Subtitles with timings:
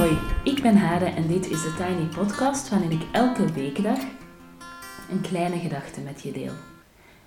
[0.00, 3.98] Hoi, ik ben Hade en dit is de Tiny Podcast waarin ik elke weekdag
[5.10, 6.52] een kleine gedachte met je deel.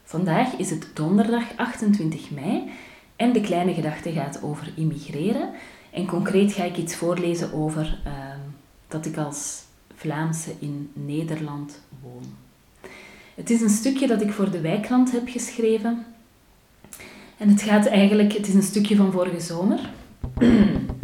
[0.04, 2.72] Vandaag is het donderdag 28 mei
[3.16, 5.50] en de kleine gedachte gaat over immigreren.
[5.92, 8.40] En concreet ga ik iets voorlezen over ehm,
[8.88, 9.64] dat ik als
[9.96, 12.26] Vlaamse in Nederland woon.
[13.36, 16.06] Het is een stukje dat ik voor de Wijkrand heb geschreven.
[17.38, 19.90] En het gaat eigenlijk, het is een stukje van vorige zomer.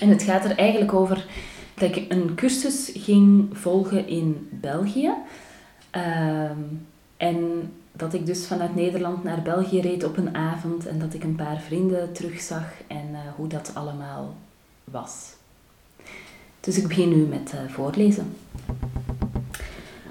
[0.00, 1.26] En het gaat er eigenlijk over
[1.74, 5.12] dat ik een cursus ging volgen in België.
[5.90, 6.58] Ehm,
[7.16, 11.24] en dat ik dus vanuit Nederland naar België reed op een avond en dat ik
[11.24, 14.34] een paar vrienden terugzag en uh, hoe dat allemaal
[14.84, 15.32] was.
[16.60, 18.36] Dus ik begin nu met uh, voorlezen.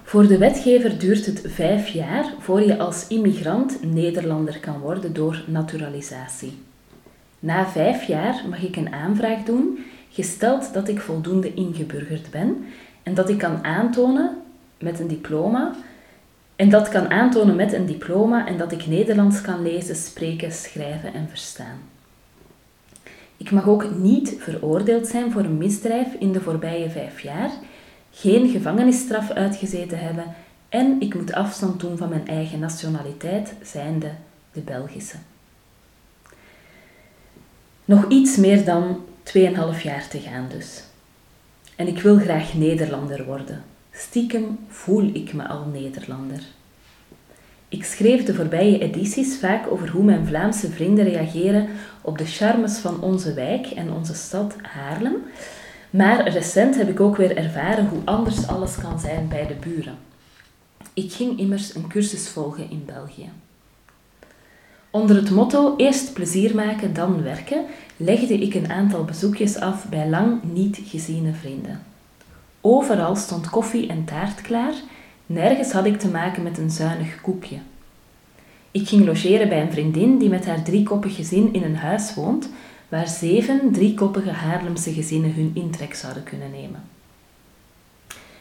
[0.04, 5.44] Voor de wetgever duurt het vijf jaar voor je als immigrant Nederlander kan worden door
[5.48, 6.57] naturalisatie.
[7.48, 12.65] Na vijf jaar mag ik een aanvraag doen, gesteld dat ik voldoende ingeburgerd ben
[13.04, 14.37] en dat ik kan aantonen
[14.79, 15.76] met een diploma
[16.55, 21.13] en dat kan aantonen met een diploma en dat ik Nederlands kan lezen, spreken, schrijven
[21.13, 21.79] en verstaan.
[23.37, 27.51] Ik mag ook niet veroordeeld zijn voor een misdrijf in de voorbije vijf jaar,
[28.11, 30.26] geen gevangenisstraf uitgezeten hebben
[30.70, 34.11] en ik moet afstand doen van mijn eigen nationaliteit, zijnde
[34.51, 35.17] de Belgische.
[37.88, 40.84] Nog iets meer dan 2,5 jaar te gaan dus.
[41.76, 43.63] En ik wil graag Nederlander worden.
[43.91, 46.40] Stiekem voel ik me al Nederlander.
[47.70, 51.68] Ik schreef de voorbije edities vaak over hoe mijn Vlaamse vrienden reageren
[52.02, 55.16] op de charmes van onze wijk en onze stad Haarlem.
[55.90, 59.98] Maar recent heb ik ook weer ervaren hoe anders alles kan zijn bij de buren.
[60.94, 63.29] Ik ging immers een cursus volgen in België.
[64.97, 67.66] Onder het motto eerst plezier maken, dan werken,
[67.97, 71.83] legde ik een aantal bezoekjes af bij lang niet geziene vrienden.
[72.61, 74.73] Overal stond koffie en taart klaar,
[75.25, 77.57] nergens had ik te maken met een zuinig koekje.
[78.72, 82.49] Ik ging logeren bij een vriendin die met haar driekoppig gezin in een huis woont,
[82.89, 86.83] waar zeven driekoppige Haarlemse gezinnen hun intrek zouden kunnen nemen.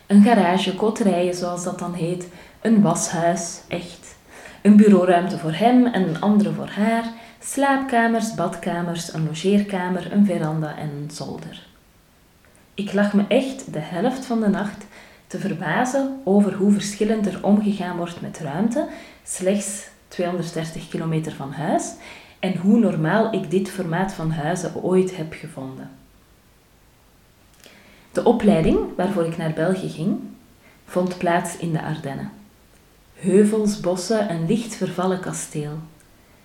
[0.07, 2.29] Een garage, koterijen zoals dat dan heet,
[2.61, 4.16] een washuis, echt,
[4.67, 7.05] een bureauruimte voor hem en een andere voor haar,
[7.41, 11.67] slaapkamers, badkamers, een logeerkamer, een veranda en een zolder.
[12.75, 14.87] Ik lag me echt de helft van de nacht
[15.27, 18.89] te verbazen over hoe verschillend er omgegaan wordt met ruimte,
[19.25, 21.93] slechts 230 kilometer van huis,
[22.39, 25.91] en hoe normaal ik dit formaat van huizen ooit heb gevonden.
[28.13, 30.19] De opleiding waarvoor ik naar België ging,
[30.85, 32.31] vond plaats in de Ardennen.
[33.17, 35.79] Heuvels, bossen, een licht vervallen kasteel.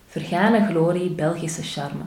[0.08, 2.04] Vergane glorie, Belgische charme.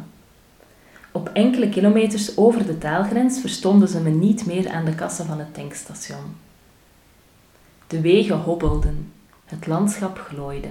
[1.12, 5.38] Op enkele kilometers over de taalgrens verstonden ze me niet meer aan de kassen van
[5.38, 6.36] het tankstation.
[7.86, 9.12] De wegen hobbelden,
[9.44, 10.70] het landschap glooide.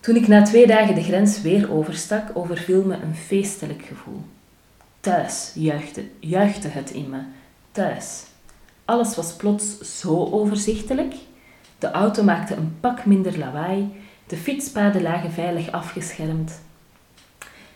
[0.00, 4.24] Toen ik na twee dagen de grens weer overstak, overviel me een feestelijk gevoel.
[5.00, 7.20] Thuis juichte, juichte het in me.
[7.72, 8.24] Thuis.
[8.84, 11.14] Alles was plots zo overzichtelijk.
[11.78, 13.92] De auto maakte een pak minder lawaai.
[14.26, 16.60] De fietspaden lagen veilig afgeschermd.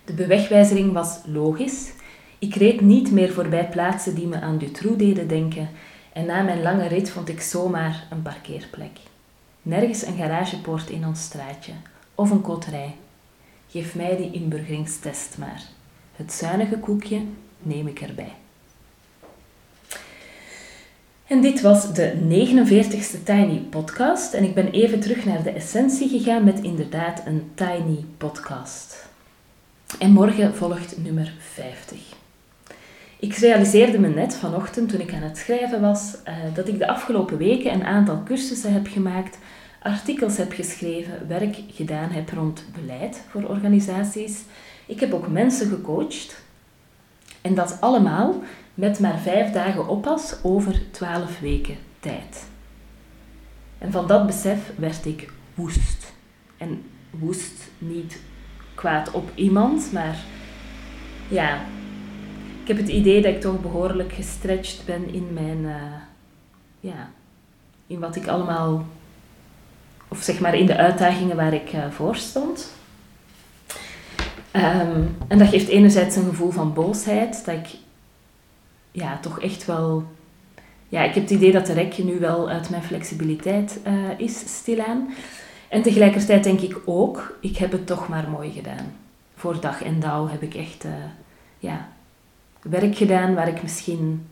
[0.05, 1.93] De bewegwijzering was logisch.
[2.39, 5.69] Ik reed niet meer voorbij plaatsen die me aan Dutroux deden denken.
[6.13, 8.99] En na mijn lange rit vond ik zomaar een parkeerplek.
[9.63, 11.73] Nergens een garagepoort in ons straatje.
[12.15, 12.97] Of een koterij.
[13.69, 15.63] Geef mij die inburgeringstest maar.
[16.17, 17.21] Het zuinige koekje
[17.59, 18.33] neem ik erbij.
[21.31, 24.35] En dit was de 49ste Tiny Podcast.
[24.35, 29.09] En ik ben even terug naar de essentie gegaan met inderdaad een Tiny Podcast.
[29.99, 31.99] En morgen volgt nummer 50.
[33.19, 36.89] Ik realiseerde me net vanochtend toen ik aan het schrijven was uh, dat ik de
[36.89, 39.39] afgelopen weken een aantal cursussen heb gemaakt,
[39.83, 44.39] artikels heb geschreven, werk gedaan heb rond beleid voor organisaties.
[44.87, 46.43] Ik heb ook mensen gecoacht.
[47.41, 48.43] En dat allemaal
[48.81, 52.47] met maar vijf dagen oppas over twaalf weken tijd.
[53.79, 56.13] En van dat besef werd ik woest.
[56.57, 58.21] En woest niet
[58.75, 60.19] kwaad op iemand, maar
[61.29, 61.61] ja,
[62.63, 65.75] ik heb het idee dat ik toch behoorlijk gestretched ben in mijn, uh,
[66.81, 67.11] ja,
[67.87, 68.87] in wat ik allemaal,
[70.09, 72.73] of zeg maar in de uitdagingen waar ik uh, voor stond.
[74.53, 77.69] Um, en dat geeft enerzijds een gevoel van boosheid, dat ik
[78.91, 80.05] ja, toch echt wel...
[80.89, 84.57] Ja, ik heb het idee dat de rekje nu wel uit mijn flexibiliteit uh, is,
[84.59, 85.15] stilaan.
[85.69, 88.93] En tegelijkertijd denk ik ook, ik heb het toch maar mooi gedaan.
[89.37, 90.93] Voor dag en dauw heb ik echt uh,
[91.59, 91.89] ja,
[92.63, 94.27] werk gedaan waar ik misschien,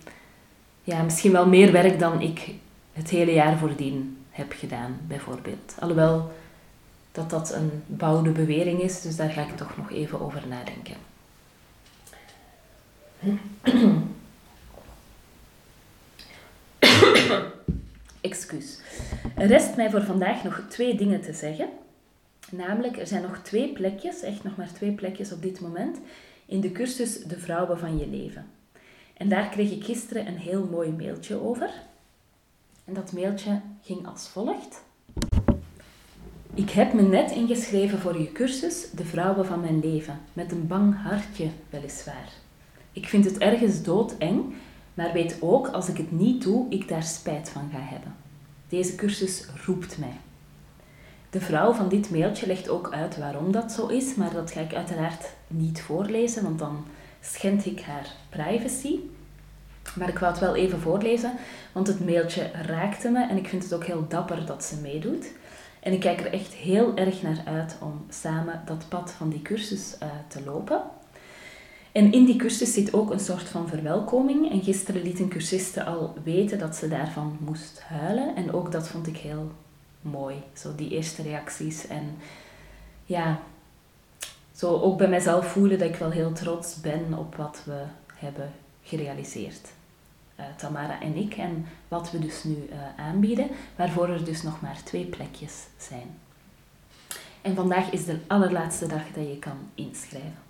[0.82, 2.50] ja, misschien wel meer werk dan ik
[2.92, 5.74] het hele jaar voordien heb gedaan, bijvoorbeeld.
[5.78, 6.32] Alhoewel
[7.12, 10.96] dat dat een bouwde bewering is, dus daar ga ik toch nog even over nadenken.
[18.20, 18.78] Excuus.
[19.36, 21.68] Er rest mij voor vandaag nog twee dingen te zeggen.
[22.50, 25.98] Namelijk, er zijn nog twee plekjes, echt nog maar twee plekjes op dit moment,
[26.46, 28.46] in de cursus De Vrouwen van je Leven.
[29.16, 31.70] En daar kreeg ik gisteren een heel mooi mailtje over.
[32.84, 34.82] En dat mailtje ging als volgt.
[36.54, 40.66] Ik heb me net ingeschreven voor je cursus De Vrouwen van mijn leven, met een
[40.66, 42.28] bang hartje weliswaar.
[42.92, 44.54] Ik vind het ergens doodeng,
[44.98, 48.14] maar weet ook als ik het niet doe, ik daar spijt van ga hebben.
[48.68, 50.16] Deze cursus roept mij.
[51.30, 54.60] De vrouw van dit mailtje legt ook uit waarom dat zo is, maar dat ga
[54.60, 56.84] ik uiteraard niet voorlezen, want dan
[57.20, 58.98] schend ik haar privacy.
[59.94, 61.32] Maar ik wou het wel even voorlezen,
[61.72, 65.26] want het mailtje raakte me en ik vind het ook heel dapper dat ze meedoet.
[65.80, 69.42] En ik kijk er echt heel erg naar uit om samen dat pad van die
[69.42, 70.82] cursus uh, te lopen.
[71.98, 74.50] En in die cursus zit ook een soort van verwelkoming.
[74.50, 78.36] En gisteren liet een cursiste al weten dat ze daarvan moest huilen.
[78.36, 79.50] En ook dat vond ik heel
[80.02, 81.86] mooi, zo die eerste reacties.
[81.86, 82.16] En
[83.04, 83.40] ja,
[84.52, 87.82] zo ook bij mezelf voelen dat ik wel heel trots ben op wat we
[88.14, 88.50] hebben
[88.82, 89.68] gerealiseerd.
[90.40, 91.34] Uh, Tamara en ik.
[91.34, 96.18] En wat we dus nu uh, aanbieden, waarvoor er dus nog maar twee plekjes zijn.
[97.42, 100.47] En vandaag is de allerlaatste dag dat je kan inschrijven.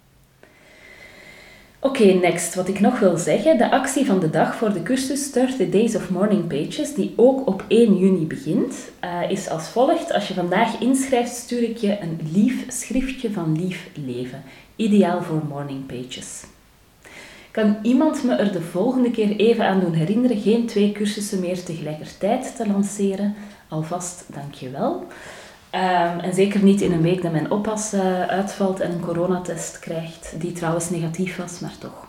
[1.81, 2.55] Oké, next.
[2.55, 3.59] Wat ik nog wil zeggen.
[3.59, 7.47] De actie van de dag voor de cursus 30 Days of Morning Pages, die ook
[7.47, 10.13] op 1 juni begint, uh, is als volgt.
[10.13, 14.43] Als je vandaag inschrijft, stuur ik je een lief schriftje van lief leven.
[14.77, 16.45] Ideaal voor morning pages.
[17.51, 21.65] Kan iemand me er de volgende keer even aan doen herinneren geen twee cursussen meer
[21.65, 23.35] tegelijkertijd te lanceren?
[23.69, 25.07] Alvast dankjewel.
[25.75, 29.79] Um, en zeker niet in een week dat mijn oppas uh, uitvalt en een coronatest
[29.79, 32.06] krijgt, die trouwens negatief was, maar toch.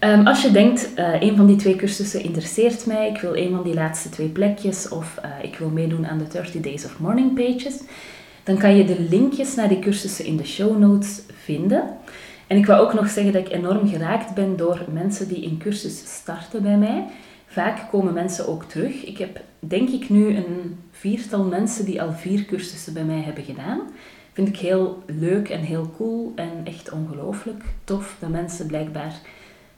[0.00, 3.50] Um, als je denkt, uh, een van die twee cursussen interesseert mij, ik wil een
[3.50, 6.98] van die laatste twee plekjes of uh, ik wil meedoen aan de 30 Days of
[6.98, 7.80] Morning Pages,
[8.42, 11.84] dan kan je de linkjes naar die cursussen in de show notes vinden.
[12.46, 15.58] En ik wil ook nog zeggen dat ik enorm geraakt ben door mensen die een
[15.58, 17.04] cursus starten bij mij.
[17.46, 19.04] Vaak komen mensen ook terug.
[19.04, 23.44] Ik heb denk ik nu een viertal mensen die al vier cursussen bij mij hebben
[23.44, 23.80] gedaan.
[24.32, 29.14] Vind ik heel leuk en heel cool en echt ongelooflijk tof dat mensen blijkbaar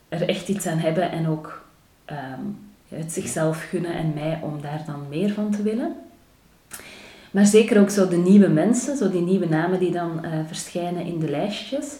[0.08, 1.64] er echt iets aan hebben en ook
[2.10, 2.58] um,
[2.88, 5.96] het zichzelf gunnen en mij om daar dan meer van te willen.
[7.30, 11.04] Maar zeker ook zo de nieuwe mensen, zo die nieuwe namen die dan uh, verschijnen
[11.04, 11.98] in de lijstjes.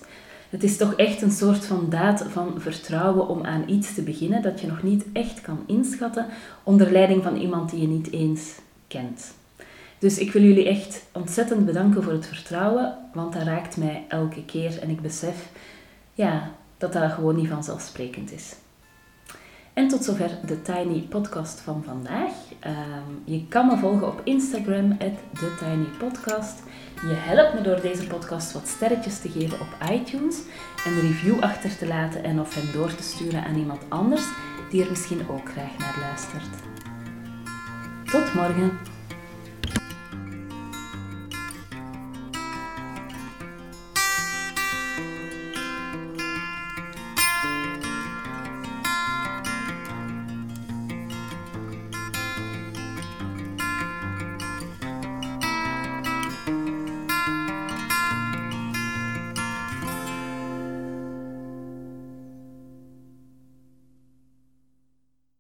[0.51, 4.43] Het is toch echt een soort van daad van vertrouwen om aan iets te beginnen
[4.43, 6.27] dat je nog niet echt kan inschatten
[6.63, 8.55] onder leiding van iemand die je niet eens
[8.87, 9.35] kent.
[9.99, 14.45] Dus ik wil jullie echt ontzettend bedanken voor het vertrouwen, want dat raakt mij elke
[14.45, 15.49] keer en ik besef
[16.15, 18.55] ja, dat dat gewoon niet vanzelfsprekend is.
[19.79, 22.33] En tot zover de Tiny Podcast van vandaag.
[22.67, 24.99] Um, je kan me volgen op Instagram,
[25.33, 26.63] TheTinyPodcast.
[26.95, 30.37] Je helpt me door deze podcast wat sterretjes te geven op iTunes,
[30.87, 34.25] een review achter te laten en of hem door te sturen aan iemand anders
[34.71, 36.57] die er misschien ook graag naar luistert.
[38.05, 38.98] Tot morgen!